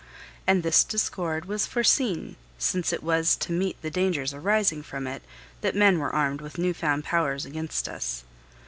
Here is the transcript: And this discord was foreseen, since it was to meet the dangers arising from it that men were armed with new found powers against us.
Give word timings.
And 0.47 0.63
this 0.63 0.83
discord 0.83 1.45
was 1.45 1.67
foreseen, 1.67 2.35
since 2.57 2.91
it 2.91 3.03
was 3.03 3.35
to 3.35 3.51
meet 3.51 3.79
the 3.83 3.91
dangers 3.91 4.33
arising 4.33 4.81
from 4.81 5.05
it 5.05 5.21
that 5.61 5.75
men 5.75 5.99
were 5.99 6.09
armed 6.09 6.41
with 6.41 6.57
new 6.57 6.73
found 6.73 7.03
powers 7.03 7.45
against 7.45 7.87
us. 7.87 8.23